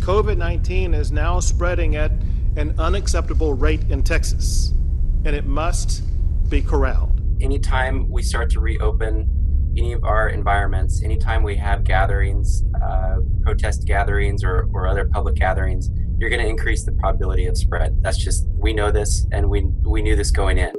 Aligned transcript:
COVID 0.00 0.38
19 0.38 0.94
is 0.94 1.12
now 1.12 1.40
spreading 1.40 1.94
at 1.94 2.10
an 2.56 2.74
unacceptable 2.78 3.52
rate 3.52 3.82
in 3.90 4.02
Texas, 4.02 4.72
and 5.26 5.36
it 5.36 5.44
must 5.44 6.02
be 6.48 6.62
corralled. 6.62 7.20
Anytime 7.42 8.08
we 8.08 8.22
start 8.22 8.50
to 8.52 8.60
reopen 8.60 9.28
any 9.76 9.92
of 9.92 10.02
our 10.04 10.30
environments, 10.30 11.02
anytime 11.02 11.42
we 11.42 11.54
have 11.56 11.84
gatherings, 11.84 12.64
uh, 12.82 13.18
protest 13.42 13.86
gatherings, 13.86 14.42
or, 14.42 14.68
or 14.72 14.86
other 14.86 15.06
public 15.06 15.34
gatherings, 15.34 15.90
you're 16.18 16.30
going 16.30 16.42
to 16.42 16.48
increase 16.48 16.82
the 16.84 16.92
probability 16.92 17.46
of 17.46 17.56
spread. 17.56 18.02
That's 18.02 18.18
just, 18.18 18.46
we 18.54 18.72
know 18.72 18.90
this 18.90 19.26
and 19.32 19.48
we, 19.48 19.62
we 19.84 20.00
knew 20.00 20.16
this 20.16 20.30
going 20.30 20.58
in. 20.58 20.74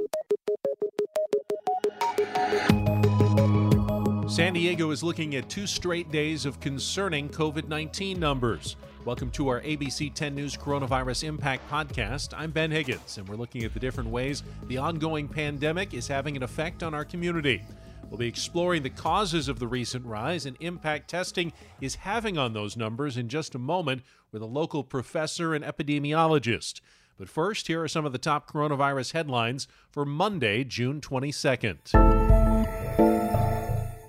San 4.28 4.54
Diego 4.54 4.90
is 4.90 5.02
looking 5.02 5.36
at 5.36 5.48
two 5.48 5.66
straight 5.66 6.10
days 6.10 6.44
of 6.44 6.58
concerning 6.58 7.28
COVID 7.28 7.68
19 7.68 8.18
numbers. 8.18 8.76
Welcome 9.04 9.30
to 9.32 9.48
our 9.48 9.60
ABC 9.62 10.14
10 10.14 10.32
News 10.32 10.56
Coronavirus 10.56 11.24
Impact 11.24 11.68
Podcast. 11.68 12.28
I'm 12.36 12.52
Ben 12.52 12.70
Higgins, 12.70 13.18
and 13.18 13.28
we're 13.28 13.34
looking 13.34 13.64
at 13.64 13.74
the 13.74 13.80
different 13.80 14.10
ways 14.10 14.44
the 14.68 14.78
ongoing 14.78 15.26
pandemic 15.26 15.92
is 15.92 16.06
having 16.06 16.36
an 16.36 16.44
effect 16.44 16.84
on 16.84 16.94
our 16.94 17.04
community. 17.04 17.64
We'll 18.08 18.18
be 18.18 18.28
exploring 18.28 18.84
the 18.84 18.90
causes 18.90 19.48
of 19.48 19.58
the 19.58 19.66
recent 19.66 20.06
rise 20.06 20.46
and 20.46 20.56
impact 20.60 21.10
testing 21.10 21.52
is 21.80 21.96
having 21.96 22.38
on 22.38 22.52
those 22.52 22.76
numbers 22.76 23.16
in 23.16 23.28
just 23.28 23.56
a 23.56 23.58
moment 23.58 24.02
with 24.30 24.40
a 24.40 24.46
local 24.46 24.84
professor 24.84 25.52
and 25.52 25.64
epidemiologist. 25.64 26.80
But 27.18 27.28
first, 27.28 27.66
here 27.66 27.82
are 27.82 27.88
some 27.88 28.06
of 28.06 28.12
the 28.12 28.18
top 28.18 28.48
coronavirus 28.48 29.14
headlines 29.14 29.66
for 29.90 30.04
Monday, 30.04 30.62
June 30.62 31.00
22nd. 31.00 31.90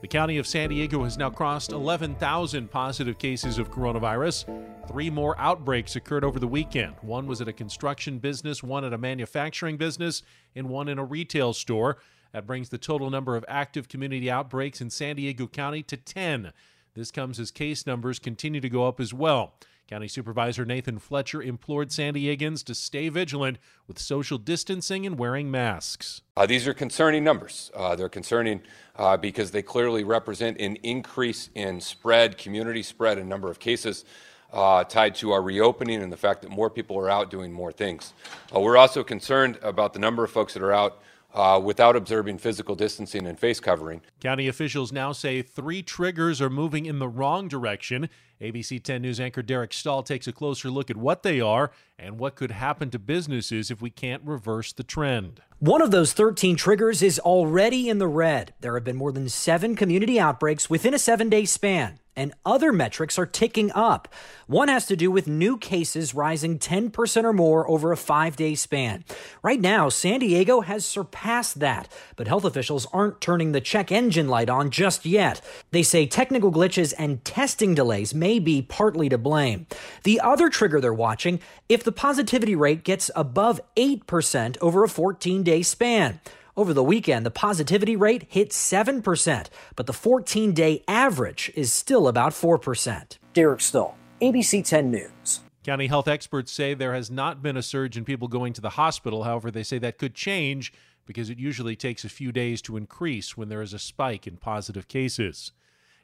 The 0.03 0.09
county 0.09 0.37
of 0.37 0.45
San 0.45 0.67
Diego 0.67 1.05
has 1.05 1.17
now 1.17 1.29
crossed 1.29 1.71
11,000 1.71 2.69
positive 2.69 3.17
cases 3.17 3.57
of 3.57 3.71
coronavirus. 3.71 4.43
Three 4.89 5.09
more 5.09 5.39
outbreaks 5.39 5.95
occurred 5.95 6.25
over 6.25 6.39
the 6.39 6.47
weekend. 6.47 6.95
One 7.01 7.25
was 7.25 7.39
at 7.39 7.47
a 7.47 7.53
construction 7.53 8.19
business, 8.19 8.61
one 8.61 8.83
at 8.83 8.91
a 8.91 8.97
manufacturing 8.97 9.77
business, 9.77 10.21
and 10.57 10.67
one 10.67 10.89
in 10.89 10.99
a 10.99 11.05
retail 11.05 11.53
store. 11.53 11.99
That 12.33 12.45
brings 12.45 12.67
the 12.67 12.77
total 12.77 13.09
number 13.09 13.37
of 13.37 13.45
active 13.47 13.87
community 13.87 14.29
outbreaks 14.29 14.81
in 14.81 14.89
San 14.89 15.15
Diego 15.15 15.47
County 15.47 15.81
to 15.83 15.95
10. 15.95 16.51
This 16.95 17.09
comes 17.09 17.39
as 17.39 17.49
case 17.49 17.87
numbers 17.87 18.19
continue 18.19 18.61
to 18.61 18.69
go 18.69 18.87
up 18.87 18.99
as 18.99 19.13
well. 19.13 19.55
County 19.89 20.07
Supervisor 20.07 20.63
Nathan 20.63 20.99
Fletcher 20.99 21.41
implored 21.41 21.91
San 21.91 22.13
Diegans 22.13 22.63
to 22.65 22.75
stay 22.75 23.09
vigilant 23.09 23.57
with 23.87 23.99
social 23.99 24.37
distancing 24.37 25.05
and 25.05 25.17
wearing 25.17 25.51
masks. 25.51 26.21
Uh, 26.37 26.45
these 26.45 26.67
are 26.67 26.73
concerning 26.73 27.23
numbers. 27.23 27.71
Uh, 27.75 27.95
they're 27.95 28.09
concerning 28.09 28.61
uh, 28.95 29.17
because 29.17 29.51
they 29.51 29.61
clearly 29.61 30.03
represent 30.03 30.59
an 30.59 30.75
increase 30.77 31.49
in 31.55 31.81
spread, 31.81 32.37
community 32.37 32.83
spread, 32.83 33.17
and 33.17 33.27
number 33.27 33.49
of 33.49 33.59
cases. 33.59 34.05
Uh, 34.51 34.83
tied 34.83 35.15
to 35.15 35.31
our 35.31 35.41
reopening 35.41 36.03
and 36.03 36.11
the 36.11 36.17
fact 36.17 36.43
that 36.43 36.51
more 36.51 36.69
people 36.69 36.95
are 36.95 37.09
out 37.09 37.31
doing 37.31 37.51
more 37.51 37.71
things. 37.71 38.13
Uh, 38.55 38.59
we're 38.59 38.77
also 38.77 39.03
concerned 39.03 39.57
about 39.63 39.93
the 39.93 39.99
number 39.99 40.23
of 40.23 40.29
folks 40.29 40.53
that 40.53 40.61
are 40.61 40.71
out 40.71 41.01
uh, 41.33 41.59
without 41.63 41.95
observing 41.95 42.37
physical 42.37 42.75
distancing 42.75 43.25
and 43.25 43.39
face 43.39 43.59
covering. 43.59 44.01
County 44.19 44.47
officials 44.47 44.91
now 44.91 45.11
say 45.11 45.41
three 45.41 45.81
triggers 45.81 46.41
are 46.41 46.49
moving 46.49 46.85
in 46.85 46.99
the 46.99 47.07
wrong 47.07 47.47
direction. 47.47 48.09
ABC 48.41 48.83
10 48.83 49.01
News 49.01 49.19
anchor 49.19 49.41
Derek 49.41 49.71
Staahl 49.71 50.05
takes 50.05 50.27
a 50.27 50.33
closer 50.33 50.69
look 50.69 50.89
at 50.89 50.97
what 50.97 51.23
they 51.23 51.39
are 51.39 51.71
and 51.97 52.19
what 52.19 52.35
could 52.35 52.51
happen 52.51 52.89
to 52.89 52.99
businesses 52.99 53.71
if 53.71 53.81
we 53.81 53.89
can't 53.89 54.21
reverse 54.23 54.73
the 54.73 54.83
trend. 54.83 55.41
One 55.59 55.81
of 55.81 55.91
those 55.91 56.13
13 56.13 56.55
triggers 56.57 57.01
is 57.01 57.19
already 57.19 57.87
in 57.87 57.99
the 57.99 58.07
red. 58.07 58.53
There 58.59 58.75
have 58.75 58.83
been 58.83 58.97
more 58.97 59.13
than 59.13 59.29
seven 59.29 59.75
community 59.75 60.19
outbreaks 60.19 60.69
within 60.69 60.93
a 60.93 60.99
seven 60.99 61.29
day 61.29 61.45
span 61.45 61.99
and 62.15 62.33
other 62.45 62.71
metrics 62.71 63.17
are 63.17 63.25
ticking 63.25 63.71
up. 63.73 64.07
One 64.47 64.67
has 64.67 64.85
to 64.87 64.95
do 64.95 65.09
with 65.09 65.27
new 65.27 65.57
cases 65.57 66.13
rising 66.13 66.59
10% 66.59 67.23
or 67.23 67.33
more 67.33 67.69
over 67.69 67.91
a 67.91 67.97
five 67.97 68.35
day 68.35 68.55
span. 68.55 69.03
Right 69.41 69.59
now, 69.59 69.89
San 69.89 70.19
Diego 70.19 70.61
has 70.61 70.85
surpassed 70.85 71.59
that, 71.59 71.87
but 72.15 72.27
health 72.27 72.45
officials 72.45 72.87
aren't 72.93 73.21
turning 73.21 73.51
the 73.51 73.61
check 73.61 73.91
engine 73.91 74.27
light 74.27 74.49
on 74.49 74.69
just 74.69 75.05
yet. 75.05 75.41
They 75.71 75.83
say 75.83 76.05
technical 76.05 76.51
glitches 76.51 76.93
and 76.97 77.23
testing 77.25 77.73
delays 77.75 78.13
may 78.13 78.39
be 78.39 78.61
partly 78.61 79.09
to 79.09 79.17
blame. 79.17 79.67
The 80.03 80.19
other 80.19 80.49
trigger 80.49 80.79
they're 80.79 80.93
watching 80.93 81.39
if 81.69 81.83
the 81.83 81.91
positivity 81.91 82.55
rate 82.55 82.83
gets 82.83 83.09
above 83.15 83.59
8% 83.75 84.57
over 84.61 84.83
a 84.83 84.89
14 84.89 85.43
day 85.43 85.61
span. 85.61 86.19
Over 86.55 86.71
the 86.71 86.83
weekend, 86.83 87.25
the 87.25 87.31
positivity 87.31 87.95
rate 87.95 88.27
hit 88.29 88.51
7%, 88.51 89.47
but 89.75 89.87
the 89.87 89.93
14 89.93 90.53
day 90.53 90.83
average 90.87 91.51
is 91.55 91.73
still 91.73 92.07
about 92.07 92.31
4%. 92.31 93.17
Derek 93.33 93.59
Staahl, 93.59 93.95
ABC 94.21 94.63
10 94.63 94.91
News. 94.91 95.39
County 95.63 95.87
health 95.87 96.07
experts 96.07 96.51
say 96.51 96.75
there 96.75 96.93
has 96.93 97.09
not 97.09 97.41
been 97.41 97.57
a 97.57 97.63
surge 97.63 97.97
in 97.97 98.05
people 98.05 98.27
going 98.27 98.53
to 98.53 98.61
the 98.61 98.71
hospital. 98.71 99.23
However, 99.23 99.49
they 99.49 99.63
say 99.63 99.79
that 99.79 99.97
could 99.97 100.13
change 100.13 100.71
because 101.07 101.31
it 101.31 101.39
usually 101.39 101.75
takes 101.75 102.05
a 102.05 102.09
few 102.09 102.31
days 102.31 102.61
to 102.61 102.77
increase 102.77 103.35
when 103.35 103.49
there 103.49 103.63
is 103.63 103.73
a 103.73 103.79
spike 103.79 104.27
in 104.27 104.37
positive 104.37 104.87
cases. 104.87 105.53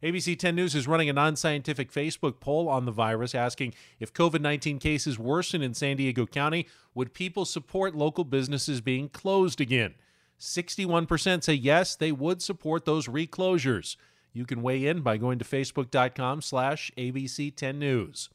ABC 0.02 0.40
10 0.40 0.56
News 0.56 0.74
is 0.74 0.88
running 0.88 1.10
a 1.10 1.14
non 1.14 1.36
scientific 1.36 1.92
Facebook 1.92 2.40
poll 2.40 2.68
on 2.68 2.86
the 2.86 2.92
virus 2.92 3.36
asking 3.36 3.76
if 4.00 4.14
COVID 4.14 4.42
19 4.42 4.80
cases 4.80 5.20
worsen 5.20 5.62
in 5.62 5.76
San 5.76 5.98
Diego 5.98 6.26
County, 6.26 6.66
would 6.96 7.14
people 7.14 7.46
support 7.46 7.94
local 7.94 8.24
businesses 8.24 8.82
being 8.82 9.10
closed 9.10 9.62
again? 9.62 9.94
61% 10.40 11.44
say 11.44 11.54
yes, 11.54 11.96
they 11.96 12.12
would 12.12 12.42
support 12.42 12.86
those 12.86 13.08
reclosures. 13.08 13.98
You 14.32 14.46
can 14.46 14.62
weigh 14.62 14.86
in 14.86 15.02
by 15.02 15.18
going 15.18 15.40
to 15.40 15.46
facebook.com 15.46 16.42
slash 16.42 16.92
abc10news. 16.98 18.30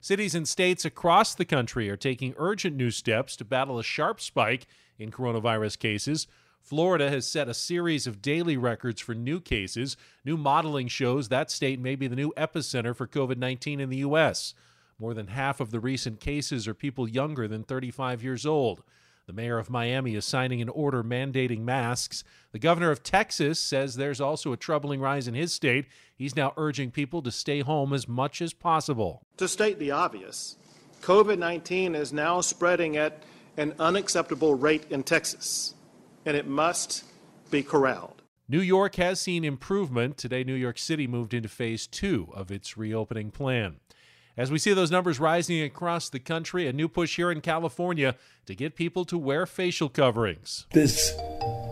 Cities 0.00 0.34
and 0.34 0.48
states 0.48 0.84
across 0.84 1.34
the 1.34 1.44
country 1.44 1.90
are 1.90 1.96
taking 1.96 2.34
urgent 2.38 2.76
new 2.76 2.90
steps 2.90 3.36
to 3.36 3.44
battle 3.44 3.78
a 3.78 3.82
sharp 3.82 4.20
spike 4.20 4.66
in 4.98 5.10
coronavirus 5.10 5.78
cases. 5.78 6.26
Florida 6.60 7.10
has 7.10 7.26
set 7.26 7.48
a 7.48 7.54
series 7.54 8.06
of 8.06 8.22
daily 8.22 8.56
records 8.56 9.00
for 9.00 9.14
new 9.14 9.40
cases. 9.40 9.96
New 10.24 10.36
modeling 10.36 10.88
shows 10.88 11.28
that 11.28 11.50
state 11.50 11.80
may 11.80 11.96
be 11.96 12.06
the 12.06 12.16
new 12.16 12.32
epicenter 12.36 12.94
for 12.94 13.06
COVID 13.06 13.38
19 13.38 13.80
in 13.80 13.90
the 13.90 13.98
U.S. 13.98 14.54
More 14.98 15.14
than 15.14 15.28
half 15.28 15.60
of 15.60 15.70
the 15.70 15.80
recent 15.80 16.20
cases 16.20 16.68
are 16.68 16.74
people 16.74 17.08
younger 17.08 17.48
than 17.48 17.64
35 17.64 18.22
years 18.22 18.46
old. 18.46 18.82
The 19.30 19.36
mayor 19.36 19.58
of 19.58 19.70
Miami 19.70 20.16
is 20.16 20.24
signing 20.24 20.60
an 20.60 20.68
order 20.68 21.04
mandating 21.04 21.60
masks. 21.60 22.24
The 22.50 22.58
governor 22.58 22.90
of 22.90 23.04
Texas 23.04 23.60
says 23.60 23.94
there's 23.94 24.20
also 24.20 24.52
a 24.52 24.56
troubling 24.56 25.00
rise 25.00 25.28
in 25.28 25.34
his 25.34 25.52
state. 25.52 25.86
He's 26.16 26.34
now 26.34 26.52
urging 26.56 26.90
people 26.90 27.22
to 27.22 27.30
stay 27.30 27.60
home 27.60 27.92
as 27.92 28.08
much 28.08 28.42
as 28.42 28.52
possible. 28.52 29.22
To 29.36 29.46
state 29.46 29.78
the 29.78 29.92
obvious, 29.92 30.56
COVID 31.02 31.38
19 31.38 31.94
is 31.94 32.12
now 32.12 32.40
spreading 32.40 32.96
at 32.96 33.22
an 33.56 33.72
unacceptable 33.78 34.56
rate 34.56 34.90
in 34.90 35.04
Texas, 35.04 35.74
and 36.26 36.36
it 36.36 36.48
must 36.48 37.04
be 37.52 37.62
corralled. 37.62 38.22
New 38.48 38.60
York 38.60 38.96
has 38.96 39.20
seen 39.20 39.44
improvement. 39.44 40.16
Today, 40.16 40.42
New 40.42 40.54
York 40.54 40.76
City 40.76 41.06
moved 41.06 41.34
into 41.34 41.48
phase 41.48 41.86
two 41.86 42.30
of 42.34 42.50
its 42.50 42.76
reopening 42.76 43.30
plan. 43.30 43.76
As 44.36 44.50
we 44.50 44.58
see 44.58 44.72
those 44.72 44.90
numbers 44.92 45.18
rising 45.18 45.60
across 45.62 46.08
the 46.08 46.20
country, 46.20 46.68
a 46.68 46.72
new 46.72 46.88
push 46.88 47.16
here 47.16 47.32
in 47.32 47.40
California 47.40 48.14
to 48.46 48.54
get 48.54 48.76
people 48.76 49.04
to 49.06 49.18
wear 49.18 49.44
facial 49.44 49.88
coverings. 49.88 50.66
This 50.72 51.12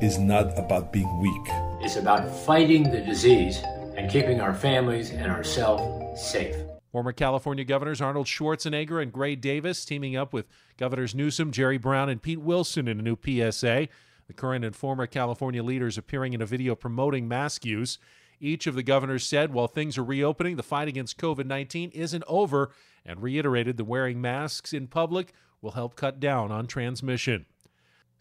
is 0.03 0.19
not 0.19 0.59
about 0.59 0.93
being 0.93 1.21
weak. 1.21 1.55
It's 1.81 1.97
about 1.97 2.29
fighting 2.45 2.91
the 2.91 3.01
disease 3.01 3.63
and 3.97 4.11
keeping 4.11 4.41
our 4.41 4.55
families 4.55 5.11
and 5.11 5.31
ourselves 5.31 6.21
safe. 6.21 6.57
Former 6.91 7.13
California 7.13 7.65
governors 7.65 8.01
Arnold 8.01 8.27
Schwarzenegger 8.27 9.01
and 9.01 9.13
Gray 9.13 9.37
Davis 9.37 9.85
teaming 9.85 10.17
up 10.17 10.33
with 10.33 10.47
Governors 10.77 11.15
Newsom, 11.15 11.53
Jerry 11.53 11.79
Brown, 11.79 12.09
and 12.09 12.21
Pete 12.21 12.41
Wilson 12.41 12.89
in 12.89 12.99
a 12.99 13.03
new 13.03 13.17
PSA. 13.17 13.89
The 14.27 14.35
current 14.35 14.65
and 14.65 14.75
former 14.75 15.07
California 15.07 15.63
leaders 15.63 15.97
appearing 15.97 16.33
in 16.33 16.43
a 16.43 16.47
video 16.47 16.75
promoting 16.75 17.29
mask 17.29 17.65
use. 17.65 17.99
Each 18.41 18.67
of 18.67 18.75
the 18.75 18.83
governors 18.83 19.27
said 19.27 19.53
while 19.53 19.67
things 19.67 19.99
are 19.99 20.05
reopening, 20.05 20.57
the 20.57 20.63
fight 20.63 20.89
against 20.89 21.19
COVID 21.19 21.47
19 21.47 21.91
isn't 21.91 22.25
over 22.27 22.71
and 23.05 23.23
reiterated 23.23 23.77
that 23.77 23.85
wearing 23.85 24.21
masks 24.21 24.73
in 24.73 24.87
public 24.87 25.33
will 25.61 25.73
help 25.73 25.97
cut 25.97 26.21
down 26.21 26.53
on 26.53 26.67
transmission. 26.67 27.47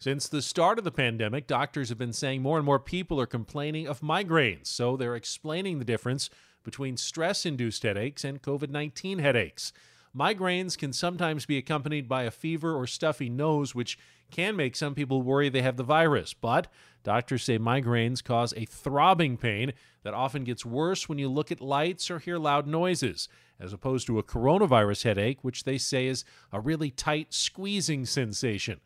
Since 0.00 0.28
the 0.28 0.42
start 0.42 0.78
of 0.78 0.84
the 0.84 0.92
pandemic, 0.92 1.46
doctors 1.46 1.88
have 1.88 1.98
been 1.98 2.12
saying 2.12 2.40
more 2.40 2.56
and 2.56 2.66
more 2.66 2.78
people 2.78 3.20
are 3.20 3.26
complaining 3.26 3.88
of 3.88 4.00
migraines, 4.00 4.68
so 4.68 4.96
they're 4.96 5.16
explaining 5.16 5.78
the 5.78 5.84
difference 5.84 6.30
between 6.62 6.96
stress 6.96 7.44
induced 7.44 7.82
headaches 7.82 8.24
and 8.24 8.42
COVID 8.42 8.70
19 8.70 9.18
headaches. 9.18 9.72
Migraines 10.16 10.76
can 10.76 10.92
sometimes 10.92 11.46
be 11.46 11.58
accompanied 11.58 12.08
by 12.08 12.22
a 12.24 12.30
fever 12.30 12.74
or 12.74 12.86
stuffy 12.86 13.28
nose, 13.28 13.74
which 13.74 13.98
can 14.30 14.56
make 14.56 14.76
some 14.76 14.94
people 14.94 15.22
worry 15.22 15.48
they 15.48 15.62
have 15.62 15.76
the 15.76 15.82
virus. 15.82 16.34
But 16.34 16.68
doctors 17.02 17.44
say 17.44 17.58
migraines 17.58 18.22
cause 18.22 18.52
a 18.56 18.64
throbbing 18.64 19.36
pain 19.36 19.72
that 20.02 20.14
often 20.14 20.44
gets 20.44 20.64
worse 20.64 21.08
when 21.08 21.18
you 21.18 21.28
look 21.28 21.52
at 21.52 21.60
lights 21.60 22.10
or 22.10 22.18
hear 22.18 22.38
loud 22.38 22.66
noises, 22.66 23.28
as 23.60 23.72
opposed 23.72 24.06
to 24.06 24.18
a 24.18 24.22
coronavirus 24.22 25.04
headache, 25.04 25.42
which 25.42 25.64
they 25.64 25.78
say 25.78 26.06
is 26.06 26.24
a 26.52 26.60
really 26.60 26.90
tight 26.90 27.32
squeezing 27.32 28.04
sensation. 28.06 28.80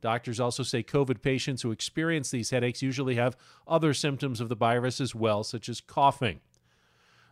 Doctors 0.00 0.38
also 0.40 0.62
say 0.62 0.82
COVID 0.82 1.22
patients 1.22 1.62
who 1.62 1.70
experience 1.70 2.30
these 2.30 2.50
headaches 2.50 2.82
usually 2.82 3.14
have 3.16 3.36
other 3.66 3.94
symptoms 3.94 4.40
of 4.40 4.48
the 4.48 4.54
virus 4.54 5.00
as 5.00 5.14
well, 5.14 5.42
such 5.42 5.68
as 5.68 5.80
coughing. 5.80 6.40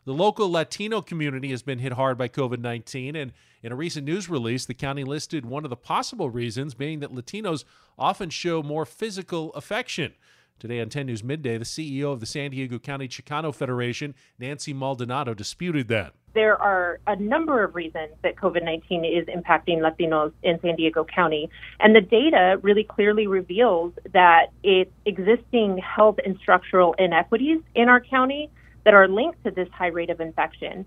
The 0.06 0.12
local 0.12 0.52
Latino 0.52 1.00
community 1.00 1.50
has 1.50 1.62
been 1.62 1.78
hit 1.78 1.94
hard 1.94 2.18
by 2.18 2.28
COVID 2.28 2.58
19, 2.58 3.16
and 3.16 3.32
in 3.62 3.72
a 3.72 3.74
recent 3.74 4.04
news 4.04 4.28
release, 4.28 4.66
the 4.66 4.74
county 4.74 5.02
listed 5.02 5.46
one 5.46 5.64
of 5.64 5.70
the 5.70 5.76
possible 5.76 6.28
reasons 6.28 6.74
being 6.74 7.00
that 7.00 7.14
Latinos 7.14 7.64
often 7.98 8.28
show 8.28 8.62
more 8.62 8.84
physical 8.84 9.50
affection. 9.54 10.12
Today 10.58 10.82
on 10.82 10.90
10 10.90 11.06
News 11.06 11.24
Midday, 11.24 11.56
the 11.56 11.64
CEO 11.64 12.12
of 12.12 12.20
the 12.20 12.26
San 12.26 12.50
Diego 12.50 12.78
County 12.78 13.08
Chicano 13.08 13.52
Federation, 13.54 14.14
Nancy 14.38 14.74
Maldonado, 14.74 15.32
disputed 15.32 15.88
that. 15.88 16.12
There 16.34 16.60
are 16.60 17.00
a 17.06 17.16
number 17.16 17.64
of 17.64 17.74
reasons 17.74 18.12
that 18.22 18.36
COVID 18.36 18.62
19 18.62 19.06
is 19.06 19.26
impacting 19.28 19.78
Latinos 19.78 20.34
in 20.42 20.60
San 20.60 20.76
Diego 20.76 21.04
County. 21.04 21.48
And 21.80 21.96
the 21.96 22.02
data 22.02 22.58
really 22.60 22.84
clearly 22.84 23.26
reveals 23.26 23.94
that 24.12 24.48
it's 24.62 24.92
existing 25.06 25.78
health 25.78 26.18
and 26.26 26.36
structural 26.42 26.94
inequities 26.98 27.62
in 27.74 27.88
our 27.88 28.02
county 28.02 28.50
that 28.84 28.94
are 28.94 29.08
linked 29.08 29.42
to 29.44 29.50
this 29.50 29.68
high 29.72 29.88
rate 29.88 30.10
of 30.10 30.20
infection. 30.20 30.84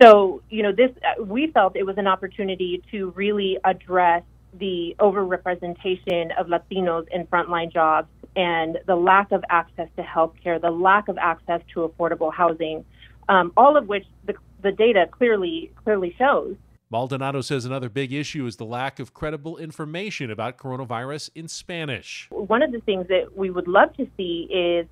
So, 0.00 0.42
you 0.50 0.62
know, 0.62 0.72
this 0.72 0.90
we 1.20 1.48
felt 1.48 1.76
it 1.76 1.86
was 1.86 1.98
an 1.98 2.06
opportunity 2.06 2.82
to 2.90 3.10
really 3.10 3.58
address 3.64 4.22
the 4.54 4.94
overrepresentation 4.98 6.36
of 6.38 6.46
Latinos 6.46 7.06
in 7.08 7.26
frontline 7.26 7.72
jobs 7.72 8.08
and 8.36 8.78
the 8.86 8.94
lack 8.94 9.32
of 9.32 9.42
access 9.48 9.88
to 9.96 10.02
health 10.02 10.34
care, 10.42 10.58
the 10.58 10.70
lack 10.70 11.08
of 11.08 11.18
access 11.18 11.60
to 11.72 11.88
affordable 11.88 12.32
housing, 12.32 12.84
um, 13.28 13.52
all 13.56 13.76
of 13.76 13.88
which 13.88 14.04
the, 14.26 14.34
the 14.62 14.72
data 14.72 15.06
clearly 15.10 15.72
clearly 15.82 16.14
shows. 16.18 16.56
Maldonado 16.88 17.40
says 17.40 17.64
another 17.64 17.88
big 17.88 18.12
issue 18.12 18.46
is 18.46 18.56
the 18.56 18.64
lack 18.64 19.00
of 19.00 19.12
credible 19.12 19.56
information 19.56 20.30
about 20.30 20.56
coronavirus 20.56 21.30
in 21.34 21.48
Spanish. 21.48 22.28
One 22.30 22.62
of 22.62 22.70
the 22.70 22.80
things 22.80 23.08
that 23.08 23.36
we 23.36 23.50
would 23.50 23.66
love 23.66 23.92
to 23.96 24.06
see 24.16 24.46
is, 24.52 24.86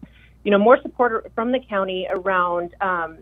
you 0.44 0.50
know, 0.50 0.58
more 0.58 0.78
support 0.82 1.32
from 1.34 1.52
the 1.52 1.60
county 1.68 2.06
around 2.10 2.74
um, 2.80 3.18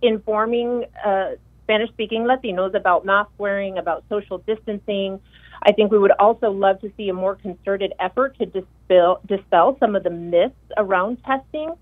informing 0.00 0.84
uh, 1.04 1.32
Spanish-speaking 1.64 2.22
Latinos 2.22 2.74
about 2.74 3.04
mask 3.04 3.30
wearing, 3.38 3.76
about 3.76 4.04
social 4.08 4.38
distancing, 4.38 5.20
I 5.62 5.72
think 5.72 5.90
we 5.90 5.98
would 5.98 6.12
also 6.12 6.50
love 6.50 6.80
to 6.80 6.92
see 6.96 7.08
a 7.08 7.12
more 7.12 7.34
concerted 7.34 7.92
effort 7.98 8.38
to 8.38 8.46
dispel, 8.46 9.20
dispel 9.26 9.76
some 9.80 9.96
of 9.96 10.04
the 10.04 10.10
myths 10.10 10.54
around 10.76 11.18
testing 11.24 11.74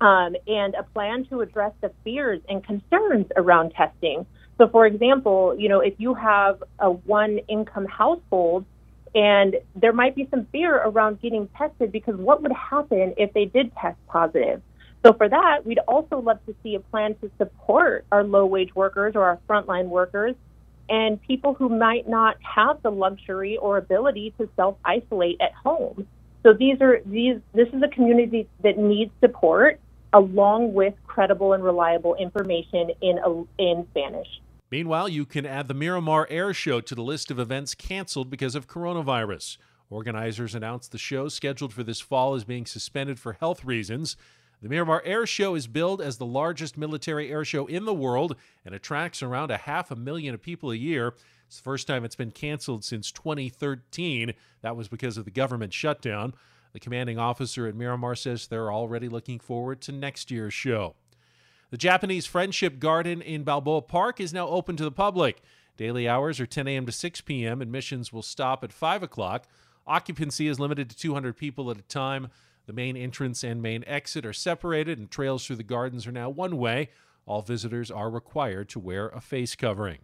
um, 0.00 0.36
and 0.46 0.74
a 0.74 0.82
plan 0.82 1.24
to 1.30 1.40
address 1.40 1.72
the 1.80 1.90
fears 2.04 2.40
and 2.48 2.62
concerns 2.62 3.26
around 3.36 3.70
testing. 3.70 4.26
So, 4.58 4.68
for 4.68 4.86
example, 4.86 5.54
you 5.58 5.68
know, 5.68 5.80
if 5.80 5.94
you 5.98 6.14
have 6.14 6.62
a 6.78 6.90
one 6.90 7.38
income 7.48 7.86
household 7.86 8.64
and 9.14 9.56
there 9.74 9.92
might 9.92 10.14
be 10.14 10.28
some 10.30 10.46
fear 10.52 10.76
around 10.76 11.20
getting 11.20 11.48
tested 11.56 11.92
because 11.92 12.16
what 12.16 12.42
would 12.42 12.52
happen 12.52 13.14
if 13.16 13.32
they 13.32 13.46
did 13.46 13.72
test 13.76 13.98
positive? 14.06 14.62
So, 15.04 15.12
for 15.12 15.28
that, 15.28 15.64
we'd 15.64 15.78
also 15.86 16.18
love 16.18 16.44
to 16.46 16.54
see 16.62 16.74
a 16.74 16.80
plan 16.80 17.14
to 17.16 17.30
support 17.38 18.04
our 18.10 18.24
low 18.24 18.46
wage 18.46 18.74
workers 18.74 19.14
or 19.14 19.24
our 19.24 19.38
frontline 19.48 19.86
workers 19.86 20.34
and 20.88 21.20
people 21.22 21.54
who 21.54 21.68
might 21.68 22.08
not 22.08 22.36
have 22.42 22.82
the 22.82 22.90
luxury 22.90 23.56
or 23.56 23.76
ability 23.76 24.32
to 24.38 24.48
self 24.56 24.76
isolate 24.84 25.40
at 25.40 25.52
home. 25.52 26.06
So 26.42 26.52
these 26.52 26.80
are 26.80 27.00
these 27.04 27.40
this 27.52 27.68
is 27.72 27.82
a 27.82 27.88
community 27.88 28.48
that 28.62 28.78
needs 28.78 29.10
support 29.20 29.80
along 30.12 30.72
with 30.72 30.94
credible 31.06 31.52
and 31.52 31.62
reliable 31.62 32.14
information 32.14 32.90
in 33.02 33.46
in 33.58 33.86
Spanish. 33.90 34.28
Meanwhile, 34.70 35.08
you 35.08 35.24
can 35.24 35.46
add 35.46 35.66
the 35.66 35.74
Miramar 35.74 36.26
Air 36.28 36.52
Show 36.52 36.80
to 36.80 36.94
the 36.94 37.02
list 37.02 37.30
of 37.30 37.38
events 37.38 37.74
canceled 37.74 38.28
because 38.28 38.54
of 38.54 38.68
coronavirus. 38.68 39.56
Organizers 39.88 40.54
announced 40.54 40.92
the 40.92 40.98
show 40.98 41.28
scheduled 41.28 41.72
for 41.72 41.82
this 41.82 42.00
fall 42.00 42.34
is 42.34 42.44
being 42.44 42.66
suspended 42.66 43.18
for 43.18 43.32
health 43.34 43.64
reasons. 43.64 44.16
The 44.60 44.68
Miramar 44.68 45.02
Air 45.06 45.24
Show 45.24 45.54
is 45.54 45.66
billed 45.66 46.02
as 46.02 46.18
the 46.18 46.26
largest 46.26 46.76
military 46.76 47.30
air 47.30 47.44
show 47.44 47.66
in 47.66 47.86
the 47.86 47.94
world 47.94 48.36
and 48.64 48.74
attracts 48.74 49.22
around 49.22 49.50
a 49.50 49.56
half 49.56 49.90
a 49.90 49.96
million 49.96 50.34
of 50.34 50.42
people 50.42 50.70
a 50.70 50.76
year. 50.76 51.14
It's 51.46 51.56
the 51.56 51.62
first 51.62 51.86
time 51.86 52.04
it's 52.04 52.16
been 52.16 52.32
canceled 52.32 52.84
since 52.84 53.10
2013. 53.12 54.34
That 54.60 54.76
was 54.76 54.88
because 54.88 55.16
of 55.16 55.24
the 55.24 55.30
government 55.30 55.72
shutdown. 55.72 56.34
The 56.74 56.80
commanding 56.80 57.18
officer 57.18 57.66
at 57.66 57.74
Miramar 57.74 58.16
says 58.16 58.46
they're 58.46 58.70
already 58.70 59.08
looking 59.08 59.38
forward 59.38 59.80
to 59.82 59.92
next 59.92 60.30
year's 60.30 60.52
show. 60.52 60.94
The 61.70 61.76
Japanese 61.76 62.24
Friendship 62.24 62.78
Garden 62.78 63.20
in 63.20 63.42
Balboa 63.42 63.82
Park 63.82 64.20
is 64.20 64.32
now 64.32 64.48
open 64.48 64.76
to 64.76 64.84
the 64.84 64.90
public. 64.90 65.42
Daily 65.76 66.08
hours 66.08 66.40
are 66.40 66.46
10 66.46 66.66
a.m. 66.66 66.86
to 66.86 66.92
6 66.92 67.20
p.m. 67.20 67.60
Admissions 67.60 68.10
will 68.10 68.22
stop 68.22 68.64
at 68.64 68.72
5 68.72 69.02
o'clock. 69.02 69.46
Occupancy 69.86 70.48
is 70.48 70.58
limited 70.58 70.88
to 70.88 70.96
200 70.96 71.36
people 71.36 71.70
at 71.70 71.76
a 71.76 71.82
time. 71.82 72.28
The 72.64 72.72
main 72.72 72.96
entrance 72.96 73.44
and 73.44 73.60
main 73.60 73.84
exit 73.86 74.24
are 74.24 74.32
separated, 74.32 74.98
and 74.98 75.10
trails 75.10 75.46
through 75.46 75.56
the 75.56 75.62
gardens 75.62 76.06
are 76.06 76.12
now 76.12 76.30
one 76.30 76.56
way. 76.56 76.88
All 77.26 77.42
visitors 77.42 77.90
are 77.90 78.08
required 78.08 78.70
to 78.70 78.80
wear 78.80 79.08
a 79.08 79.20
face 79.20 79.54
covering. 79.54 79.98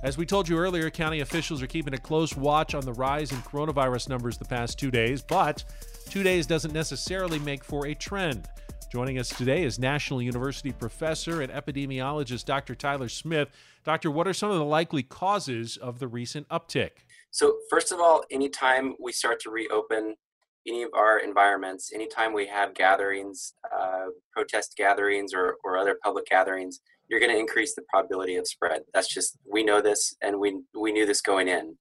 As 0.00 0.16
we 0.16 0.24
told 0.24 0.48
you 0.48 0.56
earlier, 0.56 0.90
county 0.90 1.20
officials 1.20 1.60
are 1.60 1.66
keeping 1.66 1.92
a 1.92 1.98
close 1.98 2.36
watch 2.36 2.72
on 2.76 2.84
the 2.84 2.92
rise 2.92 3.32
in 3.32 3.38
coronavirus 3.38 4.08
numbers 4.08 4.38
the 4.38 4.44
past 4.44 4.78
two 4.78 4.92
days, 4.92 5.22
but 5.22 5.64
two 6.08 6.22
days 6.22 6.46
doesn't 6.46 6.72
necessarily 6.72 7.40
make 7.40 7.64
for 7.64 7.88
a 7.88 7.94
trend. 7.96 8.48
Joining 8.92 9.18
us 9.18 9.28
today 9.28 9.64
is 9.64 9.76
National 9.76 10.22
University 10.22 10.70
professor 10.70 11.42
and 11.42 11.52
epidemiologist 11.52 12.44
Dr. 12.44 12.76
Tyler 12.76 13.08
Smith. 13.08 13.48
Doctor, 13.84 14.08
what 14.08 14.28
are 14.28 14.32
some 14.32 14.52
of 14.52 14.58
the 14.58 14.64
likely 14.64 15.02
causes 15.02 15.76
of 15.76 15.98
the 15.98 16.06
recent 16.06 16.48
uptick? 16.48 16.90
So, 17.32 17.56
first 17.68 17.90
of 17.90 17.98
all, 17.98 18.22
anytime 18.30 18.94
we 19.00 19.10
start 19.10 19.40
to 19.40 19.50
reopen 19.50 20.14
any 20.64 20.84
of 20.84 20.90
our 20.94 21.18
environments, 21.18 21.92
anytime 21.92 22.32
we 22.32 22.46
have 22.46 22.72
gatherings, 22.72 23.54
uh, 23.76 24.06
protest 24.32 24.76
gatherings, 24.76 25.34
or, 25.34 25.56
or 25.64 25.76
other 25.76 25.98
public 26.00 26.26
gatherings, 26.26 26.80
you're 27.08 27.20
going 27.20 27.32
to 27.32 27.38
increase 27.38 27.74
the 27.74 27.82
probability 27.88 28.36
of 28.36 28.46
spread. 28.46 28.82
That's 28.94 29.12
just 29.12 29.38
we 29.50 29.64
know 29.64 29.80
this, 29.80 30.14
and 30.22 30.38
we 30.38 30.60
we 30.78 30.92
knew 30.92 31.06
this 31.06 31.20
going 31.20 31.48
in. 31.48 31.76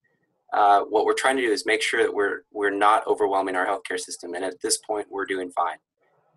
Uh, 0.53 0.81
what 0.81 1.06
we're 1.06 1.13
trying 1.13 1.35
to 1.35 1.41
do 1.41 1.51
is 1.51 1.65
make 1.65 1.81
sure 1.81 2.01
that 2.01 2.13
we're 2.13 2.41
we're 2.51 2.75
not 2.75 3.06
overwhelming 3.07 3.56
our 3.56 3.65
healthcare 3.65 4.00
system, 4.00 4.33
and 4.33 4.44
at 4.44 4.62
this 4.62 4.77
point, 4.77 5.07
we're 5.09 5.25
doing 5.25 5.51
fine. 5.51 5.77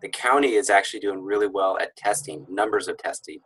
The 0.01 0.09
county 0.09 0.53
is 0.53 0.69
actually 0.69 0.99
doing 0.99 1.21
really 1.21 1.47
well 1.47 1.77
at 1.79 1.95
testing 1.95 2.45
numbers 2.49 2.87
of 2.87 2.97
testing 2.97 3.39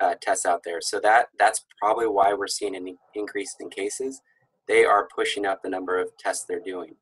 uh, 0.00 0.14
tests 0.20 0.46
out 0.46 0.62
there. 0.64 0.80
So 0.80 1.00
that 1.00 1.28
that's 1.38 1.64
probably 1.80 2.06
why 2.06 2.34
we're 2.34 2.48
seeing 2.48 2.76
an 2.76 2.96
increase 3.14 3.54
in 3.60 3.70
cases. 3.70 4.20
They 4.68 4.84
are 4.84 5.08
pushing 5.14 5.46
up 5.46 5.62
the 5.62 5.70
number 5.70 6.00
of 6.00 6.10
tests 6.18 6.44
they're 6.44 6.60
doing 6.60 6.94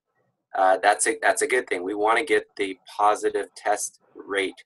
uh, 0.55 0.79
that's 0.83 1.07
a 1.07 1.17
that's 1.23 1.43
a 1.43 1.47
good 1.47 1.69
thing. 1.69 1.83
We 1.83 1.95
want 1.95 2.19
to 2.19 2.25
get 2.25 2.45
the 2.57 2.77
positive 2.97 3.47
test 3.57 4.01
rate 4.15 4.65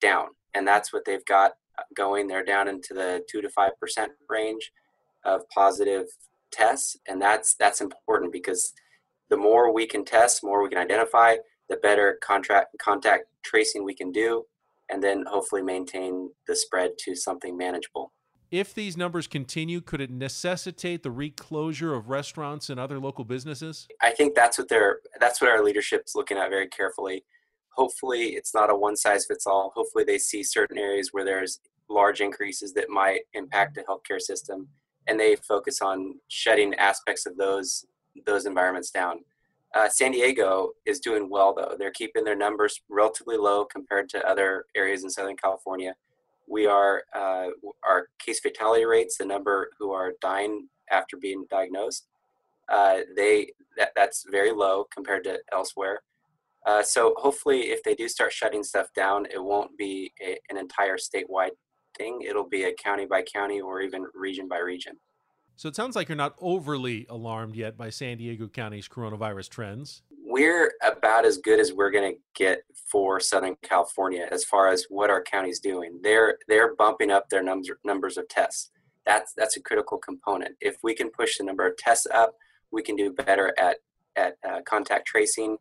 down, 0.00 0.28
and 0.54 0.66
that's 0.66 0.92
what 0.92 1.04
they've 1.04 1.24
got 1.26 1.52
going. 1.94 2.26
They're 2.26 2.44
down 2.44 2.68
into 2.68 2.94
the 2.94 3.22
two 3.30 3.40
to 3.42 3.48
five 3.48 3.72
percent 3.80 4.12
range 4.28 4.72
of 5.24 5.48
positive 5.50 6.06
tests, 6.50 6.96
and 7.06 7.20
that's 7.20 7.54
that's 7.54 7.80
important 7.80 8.32
because 8.32 8.72
the 9.30 9.36
more 9.36 9.72
we 9.72 9.86
can 9.86 10.04
test, 10.04 10.42
more 10.42 10.62
we 10.62 10.68
can 10.68 10.78
identify, 10.78 11.36
the 11.68 11.76
better 11.76 12.18
contract 12.22 12.76
contact 12.80 13.24
tracing 13.44 13.84
we 13.84 13.94
can 13.94 14.10
do, 14.10 14.44
and 14.90 15.02
then 15.02 15.24
hopefully 15.28 15.62
maintain 15.62 16.30
the 16.46 16.56
spread 16.56 16.92
to 16.98 17.14
something 17.14 17.56
manageable. 17.56 18.12
If 18.50 18.72
these 18.72 18.96
numbers 18.96 19.26
continue, 19.26 19.82
could 19.82 20.00
it 20.00 20.10
necessitate 20.10 21.02
the 21.02 21.10
reclosure 21.10 21.94
of 21.94 22.08
restaurants 22.08 22.70
and 22.70 22.80
other 22.80 22.98
local 22.98 23.24
businesses? 23.24 23.86
I 24.00 24.10
think 24.10 24.34
that's 24.34 24.56
what 24.56 24.68
they're 24.68 25.00
that's 25.20 25.40
what 25.40 25.50
our 25.50 25.62
leadership's 25.62 26.14
looking 26.14 26.38
at 26.38 26.48
very 26.48 26.68
carefully. 26.68 27.24
Hopefully, 27.70 28.28
it's 28.30 28.54
not 28.54 28.70
a 28.70 28.74
one 28.74 28.96
size 28.96 29.26
fits 29.26 29.46
all. 29.46 29.72
Hopefully, 29.74 30.04
they 30.04 30.18
see 30.18 30.42
certain 30.42 30.78
areas 30.78 31.10
where 31.12 31.24
there's 31.24 31.60
large 31.88 32.20
increases 32.20 32.72
that 32.74 32.90
might 32.90 33.20
impact 33.34 33.74
the 33.74 33.82
healthcare 33.82 34.20
system, 34.20 34.68
and 35.06 35.18
they 35.18 35.36
focus 35.36 35.80
on 35.80 36.14
shutting 36.28 36.74
aspects 36.74 37.26
of 37.26 37.36
those 37.36 37.86
those 38.26 38.46
environments 38.46 38.90
down. 38.90 39.20
Uh, 39.74 39.88
San 39.88 40.12
Diego 40.12 40.70
is 40.86 41.00
doing 41.00 41.28
well 41.30 41.54
though; 41.54 41.76
they're 41.78 41.90
keeping 41.90 42.24
their 42.24 42.36
numbers 42.36 42.80
relatively 42.88 43.36
low 43.36 43.64
compared 43.64 44.08
to 44.10 44.28
other 44.28 44.64
areas 44.76 45.04
in 45.04 45.10
Southern 45.10 45.36
California 45.36 45.94
we 46.48 46.66
are 46.66 47.02
uh, 47.14 47.48
our 47.86 48.08
case 48.18 48.40
fatality 48.40 48.84
rates, 48.84 49.18
the 49.18 49.24
number 49.24 49.70
who 49.78 49.92
are 49.92 50.12
dying 50.20 50.68
after 50.90 51.16
being 51.16 51.44
diagnosed, 51.50 52.06
uh, 52.68 52.98
they 53.16 53.52
that, 53.76 53.90
that's 53.94 54.24
very 54.30 54.50
low 54.50 54.84
compared 54.92 55.24
to 55.24 55.38
elsewhere. 55.52 56.00
Uh, 56.66 56.82
so 56.82 57.14
hopefully, 57.16 57.70
if 57.70 57.82
they 57.82 57.94
do 57.94 58.08
start 58.08 58.32
shutting 58.32 58.62
stuff 58.62 58.88
down, 58.94 59.26
it 59.26 59.42
won't 59.42 59.76
be 59.78 60.12
a, 60.24 60.38
an 60.50 60.56
entire 60.56 60.96
statewide 60.96 61.50
thing. 61.98 62.22
It'll 62.26 62.48
be 62.48 62.64
a 62.64 62.72
county 62.72 63.06
by 63.06 63.22
county 63.22 63.60
or 63.60 63.80
even 63.82 64.06
region 64.14 64.48
by 64.48 64.58
region. 64.58 64.94
So 65.56 65.68
it 65.68 65.74
sounds 65.74 65.96
like 65.96 66.08
you're 66.08 66.16
not 66.16 66.36
overly 66.40 67.06
alarmed 67.10 67.56
yet 67.56 67.76
by 67.76 67.90
San 67.90 68.18
Diego 68.18 68.46
County's 68.46 68.88
coronavirus 68.88 69.48
trends 69.48 70.02
we're 70.28 70.72
about 70.82 71.24
as 71.24 71.38
good 71.38 71.58
as 71.58 71.72
we're 71.72 71.90
going 71.90 72.12
to 72.12 72.18
get 72.34 72.62
for 72.90 73.18
Southern 73.18 73.56
California 73.62 74.28
as 74.30 74.44
far 74.44 74.68
as 74.68 74.86
what 74.88 75.10
our 75.10 75.22
county's 75.22 75.58
doing. 75.58 75.98
They're 76.02 76.38
they're 76.46 76.74
bumping 76.76 77.10
up 77.10 77.28
their 77.28 77.42
numbers 77.42 77.72
numbers 77.84 78.16
of 78.18 78.28
tests. 78.28 78.70
That's 79.06 79.32
that's 79.34 79.56
a 79.56 79.60
critical 79.60 79.98
component. 79.98 80.54
If 80.60 80.76
we 80.82 80.94
can 80.94 81.10
push 81.10 81.38
the 81.38 81.44
number 81.44 81.66
of 81.66 81.76
tests 81.76 82.06
up, 82.12 82.34
we 82.70 82.82
can 82.82 82.94
do 82.94 83.12
better 83.12 83.54
at 83.58 83.78
at 84.16 84.36
uh, 84.48 84.60
contact 84.66 85.06
tracing 85.06 85.56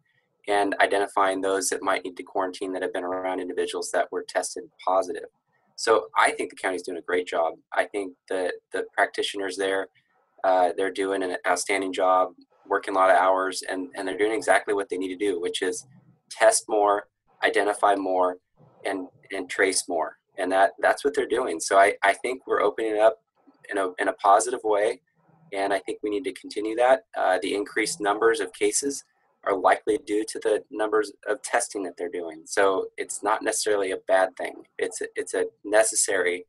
and 0.47 0.75
identifying 0.79 1.41
those 1.41 1.69
that 1.69 1.81
might 1.81 2.03
need 2.03 2.17
to 2.17 2.23
quarantine 2.23 2.71
that 2.73 2.81
have 2.81 2.93
been 2.93 3.03
around 3.03 3.39
individuals 3.39 3.89
that 3.93 4.11
were 4.11 4.25
tested 4.27 4.63
positive. 4.85 5.25
So 5.77 6.07
I 6.17 6.31
think 6.31 6.49
the 6.49 6.55
county's 6.55 6.81
doing 6.81 6.97
a 6.97 7.03
great 7.03 7.27
job. 7.27 7.53
I 7.71 7.85
think 7.85 8.13
that 8.29 8.55
the 8.73 8.85
practitioners 8.95 9.55
there, 9.57 9.87
uh, 10.43 10.71
they're 10.75 10.91
doing 10.91 11.21
an 11.23 11.37
outstanding 11.47 11.93
job, 11.93 12.29
working 12.67 12.95
a 12.95 12.97
lot 12.97 13.11
of 13.11 13.15
hours, 13.15 13.63
and, 13.69 13.89
and 13.95 14.07
they're 14.07 14.17
doing 14.17 14.33
exactly 14.33 14.73
what 14.73 14.89
they 14.89 14.97
need 14.97 15.09
to 15.09 15.15
do, 15.15 15.39
which 15.39 15.61
is 15.61 15.85
test 16.31 16.65
more, 16.67 17.07
identify 17.43 17.95
more, 17.95 18.37
and 18.85 19.07
and 19.31 19.49
trace 19.49 19.87
more. 19.87 20.17
And 20.37 20.51
that 20.51 20.71
that's 20.79 21.03
what 21.03 21.13
they're 21.15 21.27
doing. 21.27 21.59
So 21.59 21.77
I, 21.77 21.93
I 22.03 22.13
think 22.13 22.47
we're 22.47 22.61
opening 22.61 22.99
up 22.99 23.17
in 23.69 23.77
a 23.77 23.89
in 23.99 24.07
a 24.07 24.13
positive 24.13 24.61
way, 24.63 25.01
and 25.53 25.71
I 25.73 25.79
think 25.79 25.99
we 26.01 26.09
need 26.09 26.23
to 26.23 26.33
continue 26.33 26.75
that. 26.75 27.01
Uh, 27.15 27.37
the 27.41 27.53
increased 27.53 28.01
numbers 28.01 28.39
of 28.39 28.51
cases 28.53 29.03
are 29.47 29.57
likely 29.57 29.97
due 30.05 30.25
to 30.25 30.39
the 30.39 30.63
numbers 30.69 31.11
of 31.27 31.41
testing 31.41 31.83
that 31.83 31.95
they're 31.97 32.09
doing. 32.09 32.41
So 32.45 32.87
it's 32.97 33.23
not 33.23 33.41
necessarily 33.41 33.91
a 33.91 33.97
bad 34.07 34.35
thing. 34.37 34.63
It's 34.77 35.01
a, 35.01 35.05
it's 35.15 35.33
a 35.33 35.45
necessary 35.63 36.45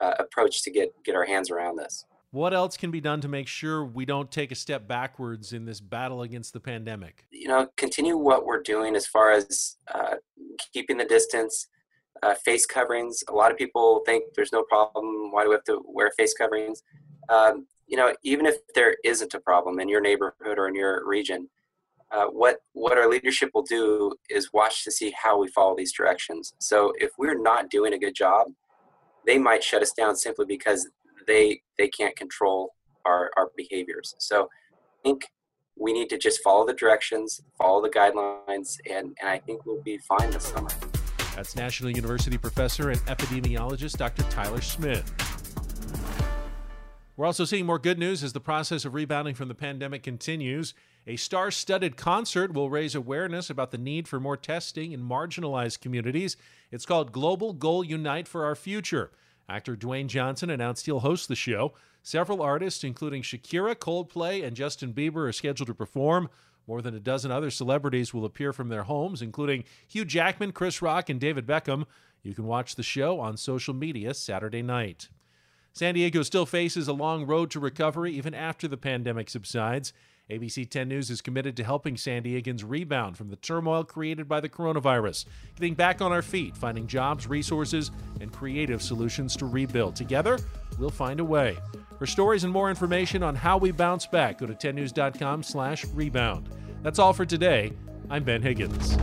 uh, 0.00 0.14
approach 0.18 0.62
to 0.62 0.70
get 0.70 0.92
get 1.04 1.14
our 1.14 1.24
hands 1.24 1.50
around 1.50 1.76
this. 1.76 2.04
What 2.30 2.52
else 2.52 2.76
can 2.76 2.90
be 2.90 3.00
done 3.00 3.22
to 3.22 3.28
make 3.28 3.48
sure 3.48 3.84
we 3.84 4.04
don't 4.04 4.30
take 4.30 4.52
a 4.52 4.54
step 4.54 4.86
backwards 4.86 5.54
in 5.54 5.64
this 5.64 5.80
battle 5.80 6.22
against 6.22 6.52
the 6.52 6.60
pandemic? 6.60 7.24
You 7.30 7.48
know, 7.48 7.68
continue 7.76 8.18
what 8.18 8.44
we're 8.44 8.62
doing 8.62 8.94
as 8.96 9.06
far 9.06 9.32
as 9.32 9.76
uh, 9.94 10.16
keeping 10.74 10.98
the 10.98 11.06
distance, 11.06 11.68
uh, 12.22 12.34
face 12.34 12.66
coverings. 12.66 13.24
A 13.28 13.32
lot 13.32 13.50
of 13.50 13.56
people 13.56 14.02
think 14.04 14.34
there's 14.34 14.52
no 14.52 14.62
problem. 14.62 15.32
Why 15.32 15.42
do 15.42 15.48
we 15.48 15.54
have 15.54 15.64
to 15.64 15.82
wear 15.86 16.10
face 16.18 16.34
coverings? 16.34 16.82
Um, 17.30 17.66
you 17.86 17.96
know, 17.96 18.14
even 18.22 18.44
if 18.44 18.56
there 18.74 18.96
isn't 19.04 19.32
a 19.32 19.40
problem 19.40 19.80
in 19.80 19.88
your 19.88 20.02
neighborhood 20.02 20.58
or 20.58 20.68
in 20.68 20.74
your 20.74 21.08
region, 21.08 21.48
uh, 22.10 22.26
what 22.26 22.58
what 22.72 22.96
our 22.96 23.08
leadership 23.08 23.50
will 23.54 23.62
do 23.62 24.12
is 24.30 24.50
watch 24.52 24.84
to 24.84 24.90
see 24.90 25.14
how 25.20 25.38
we 25.38 25.48
follow 25.48 25.74
these 25.76 25.92
directions. 25.92 26.54
So 26.58 26.92
if 26.98 27.10
we're 27.18 27.40
not 27.40 27.70
doing 27.70 27.92
a 27.92 27.98
good 27.98 28.14
job, 28.14 28.48
they 29.26 29.38
might 29.38 29.62
shut 29.62 29.82
us 29.82 29.92
down 29.92 30.16
simply 30.16 30.46
because 30.46 30.88
they 31.26 31.60
they 31.76 31.88
can't 31.88 32.16
control 32.16 32.74
our 33.04 33.30
our 33.36 33.50
behaviors. 33.56 34.14
So 34.18 34.44
I 34.44 35.02
think 35.02 35.26
we 35.78 35.92
need 35.92 36.08
to 36.10 36.18
just 36.18 36.42
follow 36.42 36.66
the 36.66 36.74
directions, 36.74 37.40
follow 37.56 37.82
the 37.82 37.90
guidelines, 37.90 38.76
and 38.90 39.16
and 39.20 39.28
I 39.28 39.38
think 39.38 39.66
we'll 39.66 39.82
be 39.82 39.98
fine 39.98 40.30
this 40.30 40.44
summer. 40.44 40.70
That's 41.36 41.54
National 41.54 41.90
University 41.90 42.36
professor 42.36 42.90
and 42.90 43.00
epidemiologist 43.02 43.96
Dr. 43.96 44.22
Tyler 44.24 44.60
Smith. 44.60 45.27
We're 47.18 47.26
also 47.26 47.44
seeing 47.44 47.66
more 47.66 47.80
good 47.80 47.98
news 47.98 48.22
as 48.22 48.32
the 48.32 48.38
process 48.38 48.84
of 48.84 48.94
rebounding 48.94 49.34
from 49.34 49.48
the 49.48 49.54
pandemic 49.56 50.04
continues. 50.04 50.72
A 51.04 51.16
star 51.16 51.50
studded 51.50 51.96
concert 51.96 52.52
will 52.52 52.70
raise 52.70 52.94
awareness 52.94 53.50
about 53.50 53.72
the 53.72 53.76
need 53.76 54.06
for 54.06 54.20
more 54.20 54.36
testing 54.36 54.92
in 54.92 55.02
marginalized 55.02 55.80
communities. 55.80 56.36
It's 56.70 56.86
called 56.86 57.10
Global 57.10 57.54
Goal 57.54 57.82
Unite 57.82 58.28
for 58.28 58.44
Our 58.44 58.54
Future. 58.54 59.10
Actor 59.48 59.74
Dwayne 59.74 60.06
Johnson 60.06 60.48
announced 60.48 60.86
he'll 60.86 61.00
host 61.00 61.26
the 61.26 61.34
show. 61.34 61.72
Several 62.04 62.40
artists, 62.40 62.84
including 62.84 63.22
Shakira, 63.22 63.74
Coldplay, 63.74 64.46
and 64.46 64.54
Justin 64.54 64.92
Bieber, 64.92 65.28
are 65.28 65.32
scheduled 65.32 65.66
to 65.66 65.74
perform. 65.74 66.28
More 66.68 66.82
than 66.82 66.94
a 66.94 67.00
dozen 67.00 67.32
other 67.32 67.50
celebrities 67.50 68.14
will 68.14 68.26
appear 68.26 68.52
from 68.52 68.68
their 68.68 68.84
homes, 68.84 69.22
including 69.22 69.64
Hugh 69.88 70.04
Jackman, 70.04 70.52
Chris 70.52 70.80
Rock, 70.80 71.08
and 71.08 71.18
David 71.18 71.48
Beckham. 71.48 71.84
You 72.22 72.34
can 72.34 72.46
watch 72.46 72.76
the 72.76 72.84
show 72.84 73.18
on 73.18 73.36
social 73.36 73.74
media 73.74 74.14
Saturday 74.14 74.62
night. 74.62 75.08
San 75.78 75.94
Diego 75.94 76.22
still 76.24 76.44
faces 76.44 76.88
a 76.88 76.92
long 76.92 77.24
road 77.24 77.52
to 77.52 77.60
recovery 77.60 78.12
even 78.12 78.34
after 78.34 78.66
the 78.66 78.76
pandemic 78.76 79.30
subsides. 79.30 79.92
ABC 80.28 80.68
10 80.68 80.88
News 80.88 81.08
is 81.08 81.20
committed 81.20 81.56
to 81.56 81.62
helping 81.62 81.96
San 81.96 82.24
Diegans 82.24 82.64
rebound 82.66 83.16
from 83.16 83.28
the 83.28 83.36
turmoil 83.36 83.84
created 83.84 84.26
by 84.26 84.40
the 84.40 84.48
coronavirus, 84.48 85.26
getting 85.54 85.74
back 85.74 86.02
on 86.02 86.10
our 86.10 86.20
feet, 86.20 86.56
finding 86.56 86.88
jobs, 86.88 87.28
resources, 87.28 87.92
and 88.20 88.32
creative 88.32 88.82
solutions 88.82 89.36
to 89.36 89.46
rebuild. 89.46 89.94
Together, 89.94 90.40
we'll 90.80 90.90
find 90.90 91.20
a 91.20 91.24
way. 91.24 91.56
For 91.96 92.06
stories 92.06 92.42
and 92.42 92.52
more 92.52 92.70
information 92.70 93.22
on 93.22 93.36
how 93.36 93.56
we 93.56 93.70
bounce 93.70 94.04
back, 94.04 94.38
go 94.38 94.46
to 94.46 94.54
10news.com/rebound. 94.54 96.48
That's 96.82 96.98
all 96.98 97.12
for 97.12 97.24
today. 97.24 97.70
I'm 98.10 98.24
Ben 98.24 98.42
Higgins. 98.42 98.96